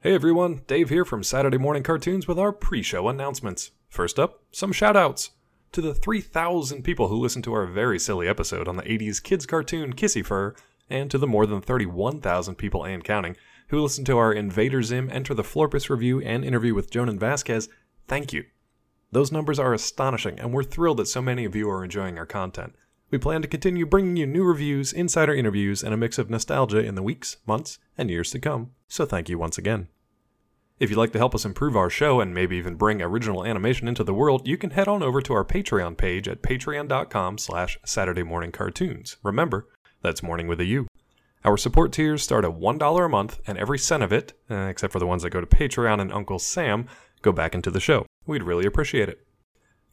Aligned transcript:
Hey 0.00 0.14
everyone, 0.14 0.60
Dave 0.68 0.90
here 0.90 1.04
from 1.04 1.24
Saturday 1.24 1.58
Morning 1.58 1.82
Cartoons 1.82 2.28
with 2.28 2.38
our 2.38 2.52
pre 2.52 2.84
show 2.84 3.08
announcements. 3.08 3.72
First 3.88 4.16
up, 4.16 4.44
some 4.52 4.70
shout 4.70 4.96
outs. 4.96 5.30
To 5.72 5.80
the 5.80 5.92
3,000 5.92 6.84
people 6.84 7.08
who 7.08 7.16
listened 7.18 7.42
to 7.42 7.52
our 7.52 7.66
very 7.66 7.98
silly 7.98 8.28
episode 8.28 8.68
on 8.68 8.76
the 8.76 8.84
80s 8.84 9.20
kids 9.20 9.44
cartoon 9.44 9.94
Kissyfur, 9.94 10.54
and 10.88 11.10
to 11.10 11.18
the 11.18 11.26
more 11.26 11.46
than 11.46 11.60
31,000 11.60 12.54
people 12.54 12.84
and 12.84 13.02
counting 13.02 13.36
who 13.70 13.82
listened 13.82 14.06
to 14.06 14.18
our 14.18 14.32
Invader 14.32 14.84
Zim 14.84 15.10
Enter 15.10 15.34
the 15.34 15.42
Florpus 15.42 15.90
review 15.90 16.20
and 16.20 16.44
interview 16.44 16.74
with 16.74 16.92
Jhonen 16.92 17.18
Vasquez, 17.18 17.68
thank 18.06 18.32
you. 18.32 18.44
Those 19.10 19.32
numbers 19.32 19.58
are 19.58 19.74
astonishing, 19.74 20.38
and 20.38 20.52
we're 20.52 20.62
thrilled 20.62 20.98
that 20.98 21.08
so 21.08 21.20
many 21.20 21.44
of 21.44 21.56
you 21.56 21.68
are 21.68 21.82
enjoying 21.82 22.18
our 22.18 22.26
content. 22.26 22.76
We 23.10 23.18
plan 23.18 23.40
to 23.40 23.48
continue 23.48 23.86
bringing 23.86 24.16
you 24.16 24.26
new 24.26 24.44
reviews, 24.44 24.92
insider 24.92 25.34
interviews, 25.34 25.82
and 25.82 25.94
a 25.94 25.96
mix 25.96 26.18
of 26.18 26.28
nostalgia 26.28 26.84
in 26.84 26.94
the 26.94 27.02
weeks, 27.02 27.38
months, 27.46 27.78
and 27.96 28.10
years 28.10 28.30
to 28.32 28.38
come. 28.38 28.72
So 28.86 29.06
thank 29.06 29.30
you 29.30 29.38
once 29.38 29.56
again. 29.56 29.88
If 30.78 30.90
you'd 30.90 30.98
like 30.98 31.12
to 31.12 31.18
help 31.18 31.34
us 31.34 31.46
improve 31.46 31.74
our 31.74 31.90
show 31.90 32.20
and 32.20 32.34
maybe 32.34 32.56
even 32.56 32.76
bring 32.76 33.00
original 33.00 33.44
animation 33.44 33.88
into 33.88 34.04
the 34.04 34.14
world, 34.14 34.46
you 34.46 34.58
can 34.58 34.70
head 34.70 34.88
on 34.88 35.02
over 35.02 35.22
to 35.22 35.32
our 35.32 35.44
Patreon 35.44 35.96
page 35.96 36.28
at 36.28 36.42
patreon.com 36.42 37.38
slash 37.38 37.78
Saturday 37.84 38.22
Morning 38.22 38.52
Cartoons. 38.52 39.16
Remember, 39.22 39.66
that's 40.02 40.22
morning 40.22 40.46
with 40.46 40.60
a 40.60 40.66
U. 40.66 40.86
Our 41.44 41.56
support 41.56 41.92
tiers 41.92 42.22
start 42.22 42.44
at 42.44 42.52
$1 42.52 43.04
a 43.04 43.08
month, 43.08 43.40
and 43.46 43.56
every 43.56 43.78
cent 43.78 44.02
of 44.02 44.12
it, 44.12 44.34
uh, 44.50 44.54
except 44.54 44.92
for 44.92 44.98
the 44.98 45.06
ones 45.06 45.22
that 45.22 45.30
go 45.30 45.40
to 45.40 45.46
Patreon 45.46 46.00
and 46.00 46.12
Uncle 46.12 46.38
Sam, 46.38 46.86
go 47.22 47.32
back 47.32 47.54
into 47.54 47.70
the 47.70 47.80
show. 47.80 48.06
We'd 48.26 48.42
really 48.42 48.66
appreciate 48.66 49.08
it. 49.08 49.26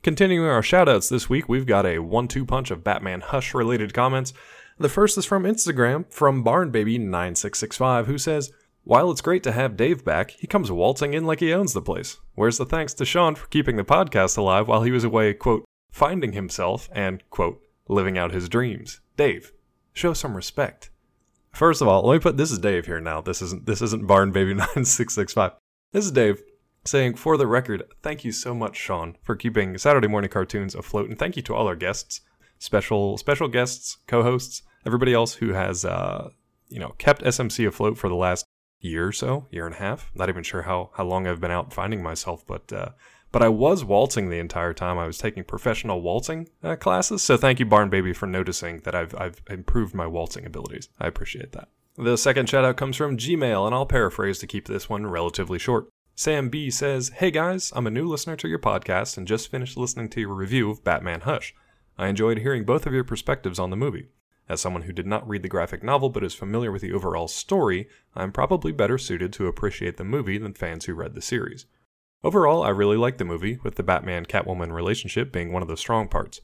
Continuing 0.05 0.47
our 0.47 0.61
shoutouts 0.61 1.09
this 1.09 1.31
week, 1.31 1.49
we've 1.49 1.65
got 1.65 1.83
a 1.83 1.97
one 1.97 2.27
two 2.27 2.45
punch 2.45 2.69
of 2.69 2.83
Batman 2.83 3.21
Hush 3.21 3.55
related 3.55 3.91
comments. 3.91 4.33
The 4.77 4.87
first 4.87 5.17
is 5.17 5.25
from 5.25 5.45
Instagram 5.45 6.05
from 6.13 6.45
BarnBaby9665, 6.45 8.05
who 8.05 8.19
says, 8.19 8.51
While 8.83 9.09
it's 9.09 9.21
great 9.21 9.41
to 9.41 9.51
have 9.51 9.75
Dave 9.75 10.05
back, 10.05 10.29
he 10.29 10.45
comes 10.45 10.71
waltzing 10.71 11.15
in 11.15 11.25
like 11.25 11.39
he 11.39 11.51
owns 11.51 11.73
the 11.73 11.81
place. 11.81 12.19
Where's 12.35 12.59
the 12.59 12.67
thanks 12.67 12.93
to 12.93 13.03
Sean 13.03 13.33
for 13.33 13.47
keeping 13.47 13.77
the 13.77 13.83
podcast 13.83 14.37
alive 14.37 14.67
while 14.67 14.83
he 14.83 14.91
was 14.91 15.03
away, 15.03 15.33
quote, 15.33 15.65
finding 15.91 16.33
himself 16.33 16.87
and, 16.91 17.27
quote, 17.31 17.59
living 17.87 18.15
out 18.15 18.31
his 18.31 18.47
dreams? 18.47 19.01
Dave, 19.17 19.53
show 19.91 20.13
some 20.13 20.35
respect. 20.35 20.91
First 21.51 21.81
of 21.81 21.87
all, 21.87 22.03
let 22.03 22.13
me 22.13 22.19
put 22.19 22.37
this 22.37 22.51
is 22.51 22.59
Dave 22.59 22.85
here 22.85 23.01
now. 23.01 23.21
This 23.21 23.41
isn't 23.41 23.65
this 23.65 23.81
isn't 23.81 24.07
BarnBaby9665. 24.07 25.53
This 25.93 26.05
is 26.05 26.11
Dave 26.11 26.43
saying, 26.85 27.15
for 27.15 27.37
the 27.37 27.47
record, 27.47 27.83
thank 28.01 28.23
you 28.23 28.31
so 28.31 28.53
much, 28.53 28.77
Sean, 28.77 29.17
for 29.21 29.35
keeping 29.35 29.77
Saturday 29.77 30.07
morning 30.07 30.29
cartoons 30.29 30.75
afloat, 30.75 31.09
and 31.09 31.17
thank 31.17 31.35
you 31.35 31.41
to 31.43 31.55
all 31.55 31.67
our 31.67 31.75
guests, 31.75 32.21
special 32.59 33.17
special 33.17 33.47
guests, 33.47 33.97
co-hosts, 34.07 34.61
everybody 34.85 35.13
else 35.13 35.35
who 35.35 35.53
has 35.53 35.83
uh, 35.85 36.29
you 36.69 36.79
know 36.79 36.95
kept 36.97 37.23
SMC 37.23 37.67
afloat 37.67 37.97
for 37.97 38.09
the 38.09 38.15
last 38.15 38.45
year 38.79 39.07
or 39.07 39.11
so, 39.11 39.47
year 39.49 39.65
and 39.65 39.75
a 39.75 39.79
half. 39.79 40.11
Not 40.15 40.29
even 40.29 40.43
sure 40.43 40.63
how 40.63 40.91
how 40.93 41.05
long 41.05 41.27
I've 41.27 41.41
been 41.41 41.51
out 41.51 41.73
finding 41.73 42.03
myself, 42.03 42.45
but 42.45 42.71
uh, 42.71 42.89
but 43.31 43.41
I 43.41 43.49
was 43.49 43.83
waltzing 43.83 44.29
the 44.29 44.39
entire 44.39 44.73
time. 44.73 44.97
I 44.97 45.07
was 45.07 45.17
taking 45.17 45.43
professional 45.43 46.01
waltzing 46.01 46.49
uh, 46.63 46.75
classes, 46.75 47.21
so 47.21 47.35
thank 47.35 47.59
you, 47.59 47.65
Barn 47.65 47.89
Baby, 47.89 48.13
for 48.13 48.27
noticing 48.27 48.79
that 48.81 48.95
I've 48.95 49.15
I've 49.15 49.41
improved 49.49 49.93
my 49.93 50.07
waltzing 50.07 50.45
abilities. 50.45 50.89
I 50.99 51.07
appreciate 51.07 51.51
that. 51.53 51.69
The 51.97 52.17
second 52.17 52.49
shout 52.49 52.65
out 52.65 52.77
comes 52.77 52.97
from 52.97 53.17
Gmail, 53.17 53.65
and 53.65 53.73
I'll 53.73 53.85
paraphrase 53.85 54.39
to 54.39 54.47
keep 54.47 54.67
this 54.67 54.89
one 54.89 55.07
relatively 55.07 55.57
short. 55.57 55.87
Sam 56.17 56.47
B 56.47 56.69
says, 56.69 57.09
Hey 57.09 57.29
guys, 57.29 57.73
I'm 57.75 57.87
a 57.87 57.91
new 57.91 58.07
listener 58.07 58.37
to 58.37 58.47
your 58.47 58.57
podcast 58.57 59.17
and 59.17 59.27
just 59.27 59.51
finished 59.51 59.75
listening 59.75 60.07
to 60.11 60.21
your 60.21 60.33
review 60.33 60.71
of 60.71 60.81
Batman 60.81 61.19
Hush. 61.21 61.53
I 61.97 62.07
enjoyed 62.07 62.37
hearing 62.37 62.63
both 62.63 62.85
of 62.85 62.93
your 62.93 63.03
perspectives 63.03 63.59
on 63.59 63.69
the 63.69 63.75
movie. 63.75 64.07
As 64.47 64.61
someone 64.61 64.83
who 64.83 64.93
did 64.93 65.05
not 65.05 65.27
read 65.27 65.43
the 65.43 65.49
graphic 65.49 65.83
novel 65.83 66.09
but 66.09 66.23
is 66.23 66.33
familiar 66.33 66.71
with 66.71 66.81
the 66.81 66.93
overall 66.93 67.27
story, 67.27 67.89
I'm 68.15 68.31
probably 68.31 68.71
better 68.71 68.97
suited 68.97 69.33
to 69.33 69.47
appreciate 69.47 69.97
the 69.97 70.05
movie 70.05 70.37
than 70.37 70.53
fans 70.53 70.85
who 70.85 70.93
read 70.93 71.15
the 71.15 71.21
series. 71.21 71.65
Overall, 72.23 72.63
I 72.63 72.69
really 72.69 72.95
like 72.95 73.17
the 73.17 73.25
movie, 73.25 73.59
with 73.61 73.75
the 73.75 73.83
Batman 73.83 74.25
Catwoman 74.25 74.71
relationship 74.71 75.33
being 75.33 75.51
one 75.51 75.63
of 75.63 75.67
the 75.67 75.75
strong 75.75 76.07
parts. 76.07 76.39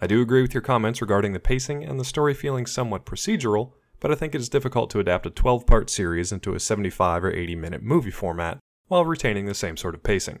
I 0.00 0.06
do 0.06 0.22
agree 0.22 0.42
with 0.42 0.54
your 0.54 0.60
comments 0.60 1.00
regarding 1.00 1.32
the 1.32 1.40
pacing 1.40 1.82
and 1.82 1.98
the 1.98 2.04
story 2.04 2.32
feeling 2.32 2.64
somewhat 2.64 3.04
procedural, 3.04 3.72
but 3.98 4.12
I 4.12 4.14
think 4.14 4.36
it 4.36 4.40
is 4.40 4.48
difficult 4.48 4.88
to 4.90 5.00
adapt 5.00 5.26
a 5.26 5.30
12 5.30 5.66
part 5.66 5.90
series 5.90 6.30
into 6.30 6.54
a 6.54 6.60
75 6.60 7.24
or 7.24 7.32
80 7.32 7.56
minute 7.56 7.82
movie 7.82 8.12
format 8.12 8.60
while 8.88 9.04
retaining 9.04 9.46
the 9.46 9.54
same 9.54 9.76
sort 9.76 9.94
of 9.94 10.02
pacing. 10.02 10.38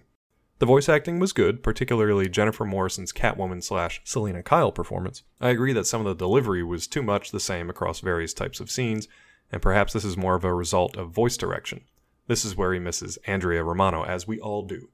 The 0.58 0.66
voice 0.66 0.88
acting 0.88 1.18
was 1.18 1.34
good, 1.34 1.62
particularly 1.62 2.30
Jennifer 2.30 2.64
Morrison's 2.64 3.12
Catwoman 3.12 3.62
slash 3.62 4.00
Selina 4.04 4.42
Kyle 4.42 4.72
performance. 4.72 5.22
I 5.38 5.50
agree 5.50 5.74
that 5.74 5.86
some 5.86 6.00
of 6.00 6.06
the 6.06 6.24
delivery 6.24 6.62
was 6.62 6.86
too 6.86 7.02
much 7.02 7.30
the 7.30 7.40
same 7.40 7.68
across 7.68 8.00
various 8.00 8.32
types 8.32 8.58
of 8.58 8.70
scenes, 8.70 9.06
and 9.52 9.60
perhaps 9.60 9.92
this 9.92 10.04
is 10.04 10.16
more 10.16 10.34
of 10.34 10.44
a 10.44 10.54
result 10.54 10.96
of 10.96 11.10
voice 11.10 11.36
direction. 11.36 11.82
This 12.26 12.44
is 12.44 12.56
where 12.56 12.72
he 12.72 12.80
misses 12.80 13.18
Andrea 13.26 13.62
Romano, 13.62 14.04
as 14.04 14.26
we 14.26 14.40
all 14.40 14.62
do. 14.62 14.88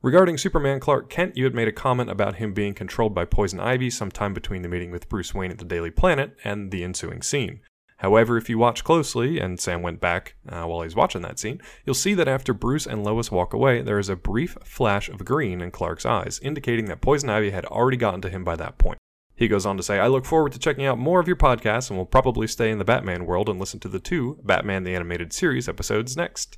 Regarding 0.00 0.38
Superman 0.38 0.80
Clark 0.80 1.10
Kent, 1.10 1.36
you 1.36 1.44
had 1.44 1.54
made 1.54 1.68
a 1.68 1.72
comment 1.72 2.08
about 2.08 2.36
him 2.36 2.54
being 2.54 2.72
controlled 2.72 3.14
by 3.14 3.26
Poison 3.26 3.60
Ivy 3.60 3.90
sometime 3.90 4.32
between 4.32 4.62
the 4.62 4.68
meeting 4.68 4.90
with 4.90 5.08
Bruce 5.08 5.34
Wayne 5.34 5.50
at 5.50 5.58
the 5.58 5.64
Daily 5.64 5.90
Planet 5.90 6.36
and 6.42 6.70
the 6.70 6.84
ensuing 6.84 7.20
scene. 7.20 7.60
However, 8.00 8.38
if 8.38 8.48
you 8.48 8.56
watch 8.56 8.82
closely, 8.82 9.38
and 9.38 9.60
Sam 9.60 9.82
went 9.82 10.00
back 10.00 10.34
uh, 10.48 10.64
while 10.64 10.80
he's 10.80 10.96
watching 10.96 11.20
that 11.20 11.38
scene, 11.38 11.60
you'll 11.84 11.94
see 11.94 12.14
that 12.14 12.28
after 12.28 12.54
Bruce 12.54 12.86
and 12.86 13.04
Lois 13.04 13.30
walk 13.30 13.52
away, 13.52 13.82
there 13.82 13.98
is 13.98 14.08
a 14.08 14.16
brief 14.16 14.56
flash 14.64 15.10
of 15.10 15.22
green 15.22 15.60
in 15.60 15.70
Clark's 15.70 16.06
eyes, 16.06 16.40
indicating 16.42 16.86
that 16.86 17.02
Poison 17.02 17.28
Ivy 17.28 17.50
had 17.50 17.66
already 17.66 17.98
gotten 17.98 18.22
to 18.22 18.30
him 18.30 18.42
by 18.42 18.56
that 18.56 18.78
point. 18.78 18.96
He 19.36 19.48
goes 19.48 19.66
on 19.66 19.76
to 19.76 19.82
say, 19.82 19.98
I 19.98 20.06
look 20.06 20.24
forward 20.24 20.52
to 20.52 20.58
checking 20.58 20.86
out 20.86 20.98
more 20.98 21.20
of 21.20 21.26
your 21.26 21.36
podcasts 21.36 21.90
and 21.90 21.98
will 21.98 22.06
probably 22.06 22.46
stay 22.46 22.70
in 22.70 22.78
the 22.78 22.86
Batman 22.86 23.26
world 23.26 23.50
and 23.50 23.60
listen 23.60 23.80
to 23.80 23.88
the 23.88 24.00
two 24.00 24.38
Batman 24.44 24.84
the 24.84 24.94
Animated 24.94 25.34
Series 25.34 25.68
episodes 25.68 26.16
next. 26.16 26.56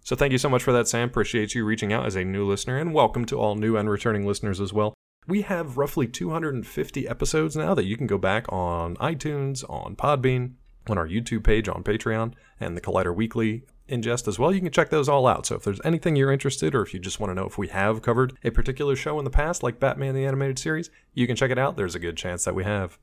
So 0.00 0.16
thank 0.16 0.32
you 0.32 0.38
so 0.38 0.48
much 0.48 0.64
for 0.64 0.72
that, 0.72 0.88
Sam. 0.88 1.08
Appreciate 1.08 1.54
you 1.54 1.64
reaching 1.64 1.92
out 1.92 2.06
as 2.06 2.16
a 2.16 2.24
new 2.24 2.44
listener, 2.44 2.76
and 2.78 2.92
welcome 2.92 3.24
to 3.26 3.38
all 3.38 3.54
new 3.54 3.76
and 3.76 3.88
returning 3.88 4.26
listeners 4.26 4.60
as 4.60 4.72
well. 4.72 4.94
We 5.28 5.42
have 5.42 5.78
roughly 5.78 6.08
250 6.08 7.06
episodes 7.06 7.54
now 7.54 7.72
that 7.74 7.84
you 7.84 7.96
can 7.96 8.08
go 8.08 8.18
back 8.18 8.46
on 8.52 8.96
iTunes, 8.96 9.62
on 9.70 9.94
Podbean, 9.94 10.54
on 10.88 10.98
our 10.98 11.08
YouTube 11.08 11.44
page, 11.44 11.68
on 11.68 11.82
Patreon, 11.82 12.34
and 12.60 12.76
the 12.76 12.80
Collider 12.80 13.14
Weekly 13.14 13.64
ingest 13.88 14.26
as 14.28 14.38
well. 14.38 14.52
You 14.54 14.60
can 14.60 14.72
check 14.72 14.90
those 14.90 15.08
all 15.08 15.26
out. 15.26 15.46
So 15.46 15.56
if 15.56 15.64
there's 15.64 15.80
anything 15.84 16.16
you're 16.16 16.32
interested, 16.32 16.74
or 16.74 16.82
if 16.82 16.94
you 16.94 17.00
just 17.00 17.20
want 17.20 17.30
to 17.30 17.34
know 17.34 17.46
if 17.46 17.58
we 17.58 17.68
have 17.68 18.02
covered 18.02 18.36
a 18.44 18.50
particular 18.50 18.96
show 18.96 19.18
in 19.18 19.24
the 19.24 19.30
past, 19.30 19.62
like 19.62 19.80
Batman 19.80 20.14
the 20.14 20.24
Animated 20.24 20.58
Series, 20.58 20.90
you 21.14 21.26
can 21.26 21.36
check 21.36 21.50
it 21.50 21.58
out. 21.58 21.76
There's 21.76 21.94
a 21.94 22.00
good 22.00 22.16
chance 22.16 22.44
that 22.44 22.54
we 22.54 22.64
have. 22.64 22.98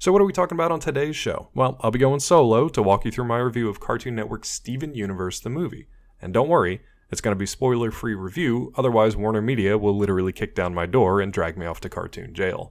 So, 0.00 0.12
what 0.12 0.22
are 0.22 0.26
we 0.26 0.32
talking 0.32 0.56
about 0.56 0.70
on 0.70 0.78
today's 0.78 1.16
show? 1.16 1.48
Well, 1.54 1.76
I'll 1.80 1.90
be 1.90 1.98
going 1.98 2.20
solo 2.20 2.68
to 2.68 2.82
walk 2.82 3.04
you 3.04 3.10
through 3.10 3.24
my 3.24 3.38
review 3.38 3.68
of 3.68 3.80
Cartoon 3.80 4.14
Network's 4.14 4.48
Steven 4.48 4.94
Universe 4.94 5.40
the 5.40 5.50
movie. 5.50 5.88
And 6.22 6.32
don't 6.32 6.48
worry, 6.48 6.82
it's 7.10 7.20
going 7.20 7.34
to 7.34 7.38
be 7.38 7.46
spoiler 7.46 7.90
free 7.90 8.14
review, 8.14 8.72
otherwise, 8.76 9.16
Warner 9.16 9.42
Media 9.42 9.76
will 9.76 9.96
literally 9.96 10.32
kick 10.32 10.54
down 10.54 10.74
my 10.74 10.86
door 10.86 11.20
and 11.20 11.32
drag 11.32 11.56
me 11.56 11.66
off 11.66 11.80
to 11.80 11.88
cartoon 11.88 12.32
jail. 12.32 12.70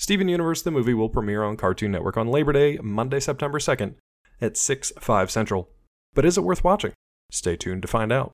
Steven 0.00 0.28
Universe 0.28 0.62
the 0.62 0.70
movie 0.70 0.94
will 0.94 1.10
premiere 1.10 1.44
on 1.44 1.58
Cartoon 1.58 1.92
Network 1.92 2.16
on 2.16 2.26
Labor 2.26 2.54
Day, 2.54 2.78
Monday, 2.82 3.20
September 3.20 3.58
2nd 3.58 3.96
at 4.40 4.56
6, 4.56 4.94
5 4.98 5.30
Central. 5.30 5.68
But 6.14 6.24
is 6.24 6.38
it 6.38 6.40
worth 6.42 6.64
watching? 6.64 6.94
Stay 7.30 7.54
tuned 7.54 7.82
to 7.82 7.88
find 7.88 8.10
out. 8.10 8.32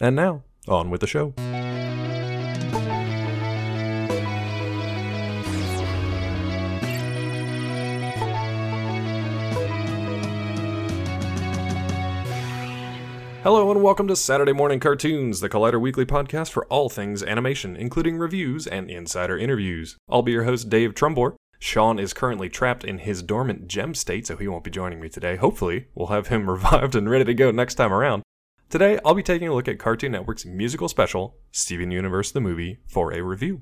And 0.00 0.16
now, 0.16 0.44
on 0.66 0.88
with 0.88 1.02
the 1.02 1.06
show. 1.06 1.34
Hello 13.44 13.70
and 13.70 13.82
welcome 13.82 14.08
to 14.08 14.16
Saturday 14.16 14.54
Morning 14.54 14.80
Cartoons, 14.80 15.40
the 15.40 15.50
Collider 15.50 15.78
Weekly 15.78 16.06
podcast 16.06 16.50
for 16.50 16.64
all 16.68 16.88
things 16.88 17.22
animation, 17.22 17.76
including 17.76 18.16
reviews 18.16 18.66
and 18.66 18.90
insider 18.90 19.36
interviews. 19.36 19.98
I'll 20.08 20.22
be 20.22 20.32
your 20.32 20.44
host, 20.44 20.70
Dave 20.70 20.94
Trumbore. 20.94 21.34
Sean 21.58 21.98
is 21.98 22.14
currently 22.14 22.48
trapped 22.48 22.84
in 22.84 23.00
his 23.00 23.22
dormant 23.22 23.68
gem 23.68 23.94
state, 23.94 24.26
so 24.26 24.38
he 24.38 24.48
won't 24.48 24.64
be 24.64 24.70
joining 24.70 24.98
me 24.98 25.10
today. 25.10 25.36
Hopefully, 25.36 25.88
we'll 25.94 26.06
have 26.06 26.28
him 26.28 26.48
revived 26.50 26.94
and 26.94 27.10
ready 27.10 27.26
to 27.26 27.34
go 27.34 27.50
next 27.50 27.74
time 27.74 27.92
around. 27.92 28.22
Today, 28.70 28.98
I'll 29.04 29.12
be 29.12 29.22
taking 29.22 29.48
a 29.48 29.54
look 29.54 29.68
at 29.68 29.78
Cartoon 29.78 30.12
Network's 30.12 30.46
musical 30.46 30.88
special, 30.88 31.36
Steven 31.52 31.90
Universe 31.90 32.32
the 32.32 32.40
Movie, 32.40 32.78
for 32.86 33.12
a 33.12 33.20
review. 33.20 33.60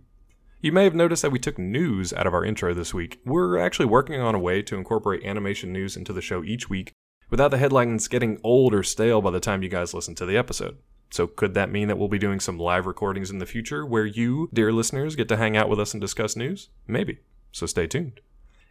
You 0.61 0.71
may 0.71 0.85
have 0.85 0.95
noticed 0.95 1.23
that 1.23 1.33
we 1.33 1.41
took 1.41 1.59
news 1.59 2.13
out 2.13 2.29
of 2.29 2.35
our 2.35 2.45
intro 2.45 2.73
this 2.73 2.95
week. 2.95 3.19
We're 3.27 3.59
actually 3.59 3.87
working 3.87 4.21
on 4.21 4.37
a 4.37 4.39
way 4.39 4.63
to 4.63 4.77
incorporate 4.77 5.25
animation 5.25 5.73
news 5.73 5.97
into 5.97 6.13
the 6.13 6.23
show 6.23 6.45
each 6.45 6.71
week 6.71 6.93
without 7.33 7.51
the 7.51 7.57
headlines 7.57 8.09
getting 8.09 8.39
old 8.45 8.75
or 8.75 8.83
stale 8.83 9.23
by 9.23 9.31
the 9.31 9.41
time 9.41 9.63
you 9.63 9.69
guys 9.71 9.95
listen 9.95 10.15
to 10.15 10.27
the 10.27 10.37
episode. 10.37 10.77
So, 11.11 11.27
could 11.27 11.55
that 11.55 11.73
mean 11.73 11.89
that 11.89 11.97
we'll 11.97 12.09
be 12.09 12.19
doing 12.19 12.41
some 12.41 12.59
live 12.59 12.85
recordings 12.85 13.31
in 13.31 13.39
the 13.39 13.47
future 13.47 13.87
where 13.87 14.05
you, 14.05 14.51
dear 14.53 14.71
listeners, 14.71 15.17
get 15.17 15.29
to 15.29 15.39
hang 15.39 15.57
out 15.57 15.71
with 15.71 15.81
us 15.81 15.95
and 15.95 16.01
discuss 16.01 16.37
news? 16.37 16.69
Maybe. 16.87 17.21
So, 17.51 17.65
stay 17.65 17.87
tuned. 17.87 18.21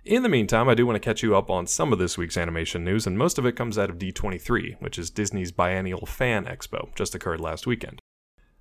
In 0.05 0.21
the 0.21 0.29
meantime, 0.29 0.69
I 0.69 0.75
do 0.75 0.85
want 0.85 0.95
to 0.95 0.99
catch 0.99 1.23
you 1.23 1.35
up 1.35 1.49
on 1.49 1.65
some 1.65 1.91
of 1.91 1.97
this 1.97 2.19
week's 2.19 2.37
animation 2.37 2.85
news, 2.85 3.07
and 3.07 3.17
most 3.17 3.39
of 3.39 3.47
it 3.47 3.55
comes 3.55 3.79
out 3.79 3.89
of 3.89 3.97
D23, 3.97 4.79
which 4.79 4.99
is 4.99 5.09
Disney's 5.09 5.51
biennial 5.51 6.05
fan 6.05 6.45
expo, 6.45 6.93
just 6.95 7.15
occurred 7.15 7.39
last 7.39 7.65
weekend. 7.65 7.99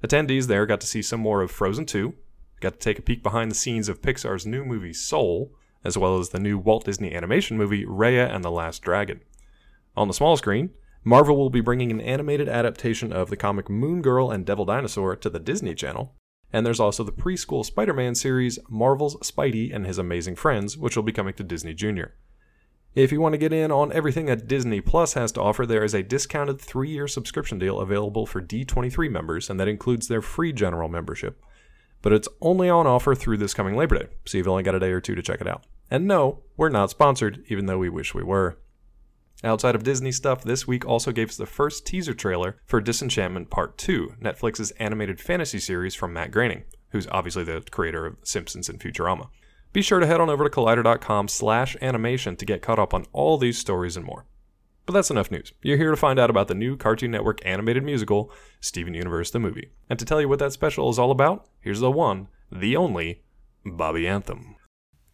Attendees 0.02 0.46
there 0.46 0.64
got 0.64 0.80
to 0.80 0.86
see 0.86 1.02
some 1.02 1.20
more 1.20 1.42
of 1.42 1.50
Frozen 1.50 1.84
2, 1.84 2.14
got 2.60 2.72
to 2.72 2.78
take 2.78 2.98
a 2.98 3.02
peek 3.02 3.22
behind 3.22 3.50
the 3.50 3.54
scenes 3.54 3.90
of 3.90 4.00
Pixar's 4.00 4.46
new 4.46 4.64
movie 4.64 4.94
Soul, 4.94 5.54
as 5.84 5.98
well 5.98 6.18
as 6.18 6.30
the 6.30 6.40
new 6.40 6.56
Walt 6.58 6.86
Disney 6.86 7.14
animation 7.14 7.58
movie 7.58 7.84
Raya 7.84 8.34
and 8.34 8.42
the 8.42 8.50
Last 8.50 8.80
Dragon. 8.80 9.20
On 9.96 10.08
the 10.08 10.14
small 10.14 10.36
screen, 10.36 10.70
Marvel 11.02 11.36
will 11.36 11.50
be 11.50 11.60
bringing 11.60 11.90
an 11.90 12.00
animated 12.00 12.48
adaptation 12.48 13.12
of 13.12 13.30
the 13.30 13.36
comic 13.36 13.70
Moon 13.70 14.02
Girl 14.02 14.30
and 14.30 14.44
Devil 14.44 14.64
Dinosaur 14.64 15.16
to 15.16 15.30
the 15.30 15.38
Disney 15.38 15.74
Channel. 15.74 16.14
And 16.52 16.66
there's 16.66 16.80
also 16.80 17.04
the 17.04 17.12
preschool 17.12 17.64
Spider 17.64 17.94
Man 17.94 18.14
series, 18.14 18.58
Marvel's 18.68 19.16
Spidey 19.16 19.74
and 19.74 19.86
His 19.86 19.98
Amazing 19.98 20.36
Friends, 20.36 20.76
which 20.76 20.96
will 20.96 21.02
be 21.02 21.12
coming 21.12 21.34
to 21.34 21.44
Disney 21.44 21.74
Junior. 21.74 22.14
If 22.94 23.12
you 23.12 23.20
want 23.20 23.34
to 23.34 23.38
get 23.38 23.52
in 23.52 23.70
on 23.70 23.92
everything 23.92 24.26
that 24.26 24.48
Disney 24.48 24.80
Plus 24.80 25.14
has 25.14 25.30
to 25.32 25.40
offer, 25.40 25.64
there 25.64 25.84
is 25.84 25.94
a 25.94 26.02
discounted 26.02 26.60
three 26.60 26.90
year 26.90 27.06
subscription 27.06 27.58
deal 27.58 27.78
available 27.78 28.26
for 28.26 28.42
D23 28.42 29.10
members, 29.10 29.48
and 29.48 29.60
that 29.60 29.68
includes 29.68 30.08
their 30.08 30.20
free 30.20 30.52
general 30.52 30.88
membership. 30.88 31.40
But 32.02 32.12
it's 32.12 32.28
only 32.40 32.68
on 32.68 32.88
offer 32.88 33.14
through 33.14 33.36
this 33.36 33.54
coming 33.54 33.76
Labor 33.76 33.98
Day, 33.98 34.06
so 34.24 34.38
you've 34.38 34.48
only 34.48 34.64
got 34.64 34.74
a 34.74 34.80
day 34.80 34.90
or 34.90 35.00
two 35.00 35.14
to 35.14 35.22
check 35.22 35.40
it 35.40 35.46
out. 35.46 35.66
And 35.88 36.08
no, 36.08 36.42
we're 36.56 36.68
not 36.68 36.90
sponsored, 36.90 37.44
even 37.48 37.66
though 37.66 37.78
we 37.78 37.88
wish 37.88 38.12
we 38.12 38.24
were. 38.24 38.58
Outside 39.42 39.74
of 39.74 39.82
Disney 39.82 40.12
stuff, 40.12 40.44
this 40.44 40.66
week 40.66 40.84
also 40.84 41.12
gave 41.12 41.30
us 41.30 41.36
the 41.36 41.46
first 41.46 41.86
teaser 41.86 42.12
trailer 42.12 42.58
for 42.66 42.80
Disenchantment 42.80 43.48
Part 43.48 43.78
2, 43.78 44.16
Netflix's 44.20 44.70
animated 44.72 45.18
fantasy 45.18 45.58
series 45.58 45.94
from 45.94 46.12
Matt 46.12 46.30
Groening, 46.30 46.64
who's 46.90 47.08
obviously 47.08 47.44
the 47.44 47.64
creator 47.70 48.04
of 48.04 48.16
Simpsons 48.22 48.68
and 48.68 48.78
Futurama. 48.78 49.28
Be 49.72 49.80
sure 49.80 49.98
to 49.98 50.06
head 50.06 50.20
on 50.20 50.28
over 50.28 50.44
to 50.44 50.50
collider.com 50.50 51.28
slash 51.28 51.74
animation 51.80 52.36
to 52.36 52.44
get 52.44 52.60
caught 52.60 52.78
up 52.78 52.92
on 52.92 53.06
all 53.12 53.38
these 53.38 53.56
stories 53.56 53.96
and 53.96 54.04
more. 54.04 54.26
But 54.84 54.92
that's 54.92 55.10
enough 55.10 55.30
news. 55.30 55.54
You're 55.62 55.76
here 55.78 55.90
to 55.90 55.96
find 55.96 56.18
out 56.18 56.30
about 56.30 56.48
the 56.48 56.54
new 56.54 56.76
Cartoon 56.76 57.12
Network 57.12 57.40
animated 57.46 57.84
musical, 57.84 58.30
Steven 58.60 58.92
Universe 58.92 59.30
the 59.30 59.38
Movie. 59.38 59.70
And 59.88 59.98
to 59.98 60.04
tell 60.04 60.20
you 60.20 60.28
what 60.28 60.40
that 60.40 60.52
special 60.52 60.90
is 60.90 60.98
all 60.98 61.12
about, 61.12 61.48
here's 61.60 61.80
the 61.80 61.90
one, 61.90 62.28
the 62.52 62.76
only, 62.76 63.22
Bobby 63.64 64.06
Anthem. 64.06 64.56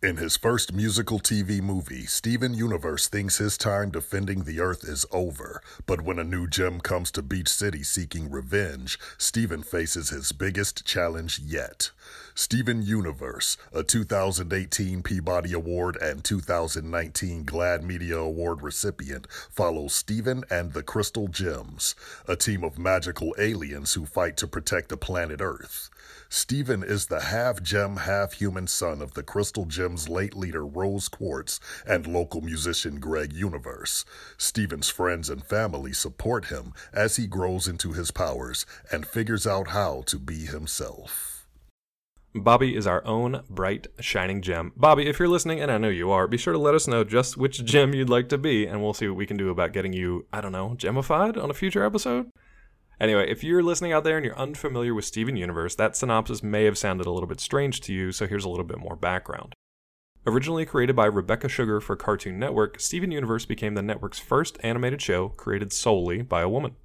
In 0.02 0.18
his 0.18 0.36
first 0.36 0.74
musical 0.74 1.18
TV 1.18 1.62
movie, 1.62 2.04
Steven 2.04 2.52
Universe 2.52 3.08
thinks 3.08 3.38
his 3.38 3.56
time 3.56 3.88
defending 3.88 4.44
the 4.44 4.60
Earth 4.60 4.84
is 4.84 5.06
over. 5.10 5.62
But 5.86 6.02
when 6.02 6.18
a 6.18 6.24
new 6.24 6.46
gem 6.46 6.80
comes 6.80 7.10
to 7.12 7.22
Beach 7.22 7.48
City 7.48 7.82
seeking 7.82 8.30
revenge, 8.30 8.98
Steven 9.16 9.62
faces 9.62 10.10
his 10.10 10.32
biggest 10.32 10.84
challenge 10.84 11.38
yet. 11.38 11.92
Steven 12.38 12.82
Universe, 12.82 13.56
a 13.72 13.82
2018 13.82 15.02
Peabody 15.02 15.54
Award 15.54 15.96
and 16.02 16.22
2019 16.22 17.46
GLAAD 17.46 17.82
Media 17.82 18.18
Award 18.18 18.60
recipient, 18.60 19.26
follows 19.50 19.94
Steven 19.94 20.44
and 20.50 20.74
the 20.74 20.82
Crystal 20.82 21.28
Gems, 21.28 21.94
a 22.28 22.36
team 22.36 22.62
of 22.62 22.78
magical 22.78 23.34
aliens 23.38 23.94
who 23.94 24.04
fight 24.04 24.36
to 24.36 24.46
protect 24.46 24.90
the 24.90 24.98
planet 24.98 25.40
Earth. 25.40 25.88
Steven 26.28 26.82
is 26.82 27.06
the 27.06 27.22
half 27.22 27.62
gem, 27.62 27.96
half 27.96 28.34
human 28.34 28.66
son 28.66 29.00
of 29.00 29.14
the 29.14 29.22
Crystal 29.22 29.64
Gems 29.64 30.06
late 30.06 30.36
leader 30.36 30.66
Rose 30.66 31.08
Quartz 31.08 31.58
and 31.86 32.06
local 32.06 32.42
musician 32.42 33.00
Greg 33.00 33.32
Universe. 33.32 34.04
Steven's 34.36 34.90
friends 34.90 35.30
and 35.30 35.42
family 35.42 35.94
support 35.94 36.44
him 36.44 36.74
as 36.92 37.16
he 37.16 37.26
grows 37.26 37.66
into 37.66 37.94
his 37.94 38.10
powers 38.10 38.66
and 38.92 39.06
figures 39.06 39.46
out 39.46 39.68
how 39.68 40.02
to 40.04 40.18
be 40.18 40.44
himself. 40.44 41.35
Bobby 42.44 42.76
is 42.76 42.86
our 42.86 43.04
own 43.06 43.42
bright, 43.48 43.86
shining 43.98 44.42
gem. 44.42 44.72
Bobby, 44.76 45.06
if 45.06 45.18
you're 45.18 45.28
listening, 45.28 45.60
and 45.60 45.70
I 45.70 45.78
know 45.78 45.88
you 45.88 46.10
are, 46.10 46.28
be 46.28 46.36
sure 46.36 46.52
to 46.52 46.58
let 46.58 46.74
us 46.74 46.86
know 46.86 47.02
just 47.02 47.36
which 47.36 47.64
gem 47.64 47.94
you'd 47.94 48.10
like 48.10 48.28
to 48.28 48.36
be, 48.36 48.66
and 48.66 48.82
we'll 48.82 48.92
see 48.92 49.08
what 49.08 49.16
we 49.16 49.26
can 49.26 49.38
do 49.38 49.48
about 49.48 49.72
getting 49.72 49.92
you, 49.94 50.26
I 50.32 50.42
don't 50.42 50.52
know, 50.52 50.74
gemified 50.76 51.42
on 51.42 51.50
a 51.50 51.54
future 51.54 51.82
episode? 51.82 52.30
Anyway, 53.00 53.30
if 53.30 53.42
you're 53.42 53.62
listening 53.62 53.92
out 53.92 54.04
there 54.04 54.16
and 54.16 54.24
you're 54.24 54.38
unfamiliar 54.38 54.94
with 54.94 55.04
Steven 55.04 55.36
Universe, 55.36 55.74
that 55.76 55.96
synopsis 55.96 56.42
may 56.42 56.64
have 56.64 56.76
sounded 56.76 57.06
a 57.06 57.10
little 57.10 57.28
bit 57.28 57.40
strange 57.40 57.80
to 57.82 57.92
you, 57.92 58.12
so 58.12 58.26
here's 58.26 58.44
a 58.44 58.48
little 58.48 58.64
bit 58.64 58.78
more 58.78 58.96
background. 58.96 59.54
Originally 60.26 60.66
created 60.66 60.96
by 60.96 61.06
Rebecca 61.06 61.48
Sugar 61.48 61.80
for 61.80 61.96
Cartoon 61.96 62.38
Network, 62.38 62.80
Steven 62.80 63.12
Universe 63.12 63.46
became 63.46 63.74
the 63.74 63.82
network's 63.82 64.18
first 64.18 64.58
animated 64.62 65.00
show 65.00 65.28
created 65.30 65.72
solely 65.72 66.20
by 66.20 66.42
a 66.42 66.48
woman. 66.48 66.76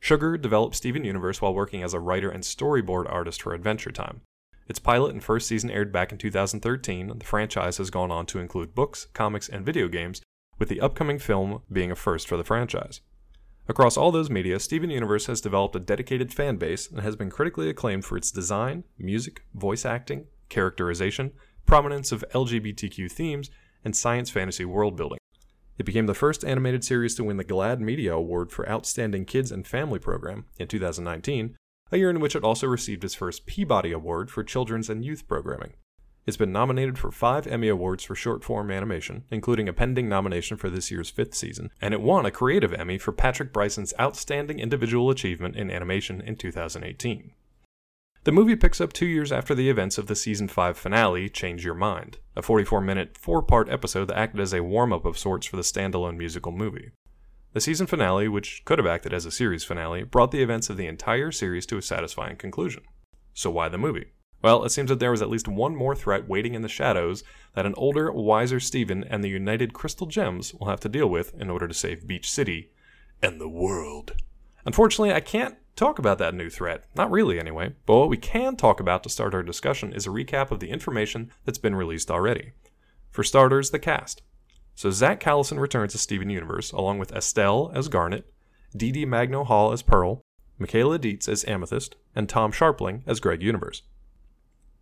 Sugar 0.00 0.36
developed 0.36 0.76
Steven 0.76 1.04
Universe 1.04 1.40
while 1.40 1.54
working 1.54 1.82
as 1.82 1.94
a 1.94 2.00
writer 2.00 2.30
and 2.30 2.42
storyboard 2.42 3.10
artist 3.10 3.42
for 3.42 3.54
Adventure 3.54 3.92
Time. 3.92 4.22
Its 4.68 4.78
pilot 4.78 5.12
and 5.12 5.22
first 5.22 5.46
season 5.46 5.70
aired 5.70 5.92
back 5.92 6.10
in 6.10 6.18
2013, 6.18 7.10
and 7.10 7.20
the 7.20 7.26
franchise 7.26 7.78
has 7.78 7.90
gone 7.90 8.10
on 8.10 8.26
to 8.26 8.38
include 8.38 8.74
books, 8.74 9.06
comics, 9.12 9.48
and 9.48 9.64
video 9.64 9.88
games, 9.88 10.20
with 10.58 10.68
the 10.68 10.80
upcoming 10.80 11.18
film 11.18 11.62
being 11.70 11.90
a 11.90 11.94
first 11.94 12.26
for 12.26 12.36
the 12.36 12.44
franchise. 12.44 13.00
Across 13.68 13.96
all 13.96 14.12
those 14.12 14.30
media, 14.30 14.60
Steven 14.60 14.90
Universe 14.90 15.26
has 15.26 15.40
developed 15.40 15.74
a 15.74 15.80
dedicated 15.80 16.32
fan 16.32 16.56
base 16.56 16.88
and 16.88 17.00
has 17.00 17.16
been 17.16 17.30
critically 17.30 17.68
acclaimed 17.68 18.04
for 18.04 18.16
its 18.16 18.30
design, 18.30 18.84
music, 18.98 19.42
voice 19.54 19.84
acting, 19.84 20.26
characterization, 20.48 21.32
prominence 21.64 22.12
of 22.12 22.24
LGBTQ 22.32 23.10
themes, 23.10 23.50
and 23.84 23.96
science 23.96 24.30
fantasy 24.30 24.64
world 24.64 24.96
building. 24.96 25.18
It 25.78 25.84
became 25.84 26.06
the 26.06 26.14
first 26.14 26.44
animated 26.44 26.84
series 26.84 27.14
to 27.16 27.24
win 27.24 27.36
the 27.36 27.44
GLAAD 27.44 27.80
Media 27.80 28.14
Award 28.14 28.50
for 28.50 28.68
Outstanding 28.68 29.26
Kids 29.26 29.52
and 29.52 29.66
Family 29.66 29.98
Program 29.98 30.46
in 30.58 30.68
2019, 30.68 31.56
a 31.92 31.96
year 31.96 32.10
in 32.10 32.20
which 32.20 32.34
it 32.34 32.42
also 32.42 32.66
received 32.66 33.04
its 33.04 33.14
first 33.14 33.46
Peabody 33.46 33.92
Award 33.92 34.30
for 34.30 34.42
Children's 34.42 34.90
and 34.90 35.04
Youth 35.04 35.28
Programming. 35.28 35.74
It's 36.26 36.36
been 36.36 36.50
nominated 36.50 36.98
for 36.98 37.12
five 37.12 37.46
Emmy 37.46 37.68
Awards 37.68 38.02
for 38.02 38.16
short 38.16 38.42
form 38.42 38.72
animation, 38.72 39.22
including 39.30 39.68
a 39.68 39.72
pending 39.72 40.08
nomination 40.08 40.56
for 40.56 40.68
this 40.68 40.90
year's 40.90 41.10
fifth 41.10 41.34
season, 41.34 41.70
and 41.80 41.94
it 41.94 42.00
won 42.00 42.26
a 42.26 42.32
Creative 42.32 42.74
Emmy 42.74 42.98
for 42.98 43.12
Patrick 43.12 43.52
Bryson's 43.52 43.94
Outstanding 44.00 44.58
Individual 44.58 45.10
Achievement 45.10 45.54
in 45.54 45.70
Animation 45.70 46.20
in 46.20 46.34
2018. 46.34 47.30
The 48.24 48.32
movie 48.32 48.56
picks 48.56 48.80
up 48.80 48.92
two 48.92 49.06
years 49.06 49.30
after 49.30 49.54
the 49.54 49.70
events 49.70 49.98
of 49.98 50.08
the 50.08 50.16
season 50.16 50.48
5 50.48 50.76
finale, 50.76 51.28
Change 51.28 51.64
Your 51.64 51.74
Mind, 51.74 52.18
a 52.34 52.42
44 52.42 52.80
minute, 52.80 53.16
four 53.16 53.40
part 53.40 53.68
episode 53.68 54.06
that 54.06 54.18
acted 54.18 54.40
as 54.40 54.52
a 54.52 54.64
warm 54.64 54.92
up 54.92 55.04
of 55.04 55.16
sorts 55.16 55.46
for 55.46 55.54
the 55.54 55.62
standalone 55.62 56.16
musical 56.16 56.50
movie. 56.50 56.90
The 57.56 57.62
season 57.62 57.86
finale, 57.86 58.28
which 58.28 58.66
could 58.66 58.78
have 58.78 58.86
acted 58.86 59.14
as 59.14 59.24
a 59.24 59.30
series 59.30 59.64
finale, 59.64 60.02
brought 60.02 60.30
the 60.30 60.42
events 60.42 60.68
of 60.68 60.76
the 60.76 60.86
entire 60.86 61.32
series 61.32 61.64
to 61.68 61.78
a 61.78 61.82
satisfying 61.82 62.36
conclusion. 62.36 62.82
So, 63.32 63.50
why 63.50 63.70
the 63.70 63.78
movie? 63.78 64.12
Well, 64.42 64.62
it 64.64 64.72
seems 64.72 64.90
that 64.90 64.98
there 64.98 65.10
was 65.10 65.22
at 65.22 65.30
least 65.30 65.48
one 65.48 65.74
more 65.74 65.94
threat 65.94 66.28
waiting 66.28 66.52
in 66.52 66.60
the 66.60 66.68
shadows 66.68 67.24
that 67.54 67.64
an 67.64 67.72
older, 67.78 68.12
wiser 68.12 68.60
Steven 68.60 69.02
and 69.04 69.24
the 69.24 69.30
United 69.30 69.72
Crystal 69.72 70.06
Gems 70.06 70.52
will 70.52 70.66
have 70.66 70.80
to 70.80 70.90
deal 70.90 71.06
with 71.06 71.32
in 71.40 71.48
order 71.48 71.66
to 71.66 71.72
save 71.72 72.06
Beach 72.06 72.30
City 72.30 72.72
and 73.22 73.40
the 73.40 73.48
world. 73.48 74.12
Unfortunately, 74.66 75.14
I 75.14 75.20
can't 75.20 75.56
talk 75.76 75.98
about 75.98 76.18
that 76.18 76.34
new 76.34 76.50
threat. 76.50 76.84
Not 76.94 77.10
really, 77.10 77.40
anyway. 77.40 77.72
But 77.86 77.96
what 77.96 78.10
we 78.10 78.18
can 78.18 78.56
talk 78.56 78.80
about 78.80 79.02
to 79.04 79.08
start 79.08 79.34
our 79.34 79.42
discussion 79.42 79.94
is 79.94 80.06
a 80.06 80.10
recap 80.10 80.50
of 80.50 80.60
the 80.60 80.68
information 80.68 81.30
that's 81.46 81.56
been 81.56 81.74
released 81.74 82.10
already. 82.10 82.52
For 83.10 83.24
starters, 83.24 83.70
the 83.70 83.78
cast. 83.78 84.20
So 84.76 84.90
Zach 84.90 85.20
Callison 85.20 85.58
returns 85.58 85.92
to 85.92 85.98
Steven 85.98 86.28
Universe, 86.28 86.70
along 86.70 86.98
with 86.98 87.10
Estelle 87.10 87.72
as 87.74 87.88
Garnet, 87.88 88.30
Dee 88.76 88.92
Dee 88.92 89.06
Magno 89.06 89.42
Hall 89.42 89.72
as 89.72 89.80
Pearl, 89.80 90.20
Michaela 90.58 90.98
Dietz 90.98 91.28
as 91.28 91.46
Amethyst, 91.46 91.96
and 92.14 92.28
Tom 92.28 92.52
Scharpling 92.52 93.00
as 93.06 93.18
Greg 93.18 93.42
Universe. 93.42 93.82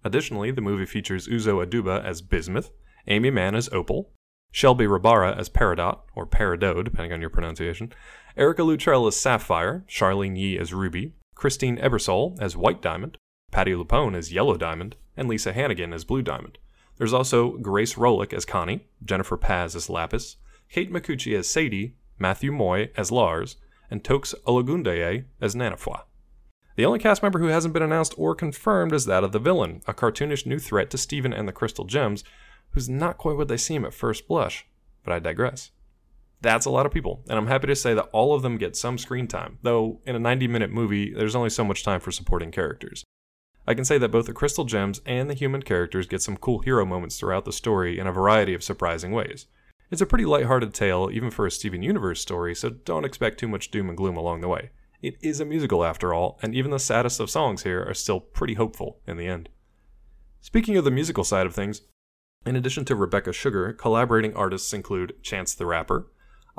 Additionally, 0.03 0.51
the 0.51 0.61
movie 0.61 0.85
features 0.85 1.29
Uzo 1.29 1.65
Aduba 1.65 2.05
as 2.05 2.23
Bismuth, 2.23 2.73
Aimee 3.07 3.31
Mann 3.31 3.55
as 3.55 3.69
Opal, 3.69 4.11
Shelby 4.51 4.85
Rabara 4.85 5.39
as 5.39 5.49
Peridot, 5.49 6.01
or 6.17 6.27
Peridot, 6.27 6.83
depending 6.83 7.13
on 7.13 7.21
your 7.21 7.31
pronunciation, 7.31 7.93
Erica 8.37 8.65
Luttrell 8.65 9.07
as 9.07 9.17
Sapphire, 9.17 9.85
Charlene 9.89 10.37
Yi 10.37 10.59
as 10.59 10.75
Ruby, 10.75 11.13
Christine 11.37 11.77
Ebersole 11.79 12.37
as 12.41 12.57
White 12.57 12.83
Diamond, 12.83 13.17
Patti 13.53 13.73
LuPone 13.73 14.17
as 14.17 14.33
Yellow 14.33 14.57
Diamond, 14.57 14.97
and 15.17 15.29
Lisa 15.29 15.53
Hannigan 15.53 15.93
as 15.93 16.03
Blue 16.03 16.21
Diamond. 16.21 16.59
There's 16.97 17.13
also 17.13 17.53
Grace 17.59 17.95
Rolek 17.95 18.33
as 18.33 18.45
Connie, 18.45 18.87
Jennifer 19.05 19.37
Paz 19.37 19.75
as 19.75 19.91
Lapis, 19.91 20.37
Kate 20.71 20.93
Micucci 20.93 21.37
as 21.37 21.49
Sadie, 21.49 21.97
Matthew 22.19 22.53
Moy 22.53 22.91
as 22.97 23.11
Lars, 23.11 23.57
and 23.91 24.03
Toks 24.03 24.35
Olagundoye 24.47 25.25
as 25.41 25.55
Nanefua. 25.55 26.03
The 26.77 26.85
only 26.85 26.99
cast 26.99 27.23
member 27.23 27.39
who 27.39 27.47
hasn't 27.47 27.75
been 27.75 27.83
announced 27.83 28.15
or 28.17 28.35
confirmed 28.35 28.93
is 28.93 29.07
that 29.07 29.23
of 29.23 29.33
the 29.33 29.39
villain, 29.39 29.83
a 29.87 29.95
cartoonish 29.95 30.47
new 30.47 30.59
threat 30.59 30.91
to 30.91 30.99
Steven 30.99 31.33
and 31.33 31.47
the 31.47 31.53
Crystal 31.53 31.85
Gems, 31.85 32.25
who's 32.71 32.89
not 32.89 33.19
quite 33.19 33.37
what 33.37 33.49
they 33.49 33.57
seem 33.57 33.85
at 33.85 33.95
first 33.95 34.27
blush. 34.27 34.67
But 35.05 35.13
I 35.13 35.19
digress. 35.21 35.71
That's 36.41 36.67
a 36.67 36.71
lot 36.71 36.85
of 36.85 36.93
people, 36.93 37.23
and 37.29 37.39
I'm 37.39 37.47
happy 37.47 37.69
to 37.69 37.77
say 37.77 37.95
that 37.95 38.11
all 38.13 38.35
of 38.35 38.43
them 38.43 38.59
get 38.59 38.77
some 38.77 38.99
screen 38.99 39.27
time, 39.29 39.59
though 39.63 40.01
in 40.05 40.17
a 40.17 40.19
90 40.19 40.49
minute 40.49 40.71
movie, 40.71 41.15
there's 41.15 41.37
only 41.37 41.51
so 41.51 41.65
much 41.65 41.85
time 41.85 42.01
for 42.01 42.11
supporting 42.11 42.51
characters. 42.51 43.05
I 43.67 43.75
can 43.75 43.85
say 43.85 43.97
that 43.99 44.11
both 44.11 44.27
the 44.27 44.33
Crystal 44.33 44.65
Gems 44.65 45.01
and 45.07 45.29
the 45.31 45.35
human 45.35 45.63
characters 45.63 46.07
get 46.07 46.21
some 46.21 46.37
cool 46.37 46.59
hero 46.59 46.85
moments 46.85 47.19
throughout 47.19 47.45
the 47.45 47.53
story 47.53 47.99
in 47.99 48.07
a 48.07 48.13
variety 48.13 48.53
of 48.53 48.63
surprising 48.63 49.13
ways. 49.13 49.47
It's 49.91 50.03
a 50.03 50.07
pretty 50.07 50.27
lighthearted 50.27 50.75
tale, 50.75 51.09
even 51.13 51.31
for 51.31 51.47
a 51.47 51.51
Steven 51.51 51.83
Universe 51.83 52.21
story, 52.21 52.55
so 52.55 52.71
don't 52.71 53.05
expect 53.05 53.39
too 53.39 53.49
much 53.49 53.71
doom 53.71 53.89
and 53.89 53.97
gloom 53.97 54.17
along 54.17 54.41
the 54.41 54.49
way. 54.49 54.71
It 55.01 55.17
is 55.23 55.41
a 55.41 55.45
musical 55.45 55.85
after 55.85 56.13
all, 56.13 56.39
and 56.43 56.55
even 56.55 56.71
the 56.71 56.79
saddest 56.79 57.21
of 57.21 57.31
songs 57.31 57.63
here 57.63 57.83
are 57.83 57.95
still 57.95 58.21
pretty 58.21 58.55
hopeful 58.55 59.01
in 59.07 59.17
the 59.17 59.27
end. 59.27 59.49
Speaking 60.41 60.77
of 60.77 60.85
the 60.85 60.91
musical 60.91 61.25
side 61.25 61.47
of 61.47 61.55
things, 61.55 61.83
in 62.45 62.57
addition 62.57 62.85
to 62.87 62.97
Rebecca 62.97 63.33
Sugar, 63.33 63.73
collaborating 63.73 64.35
artists 64.35 64.73
include 64.73 65.23
Chance 65.23 65.55
the 65.55 65.67
Rapper, 65.67 66.07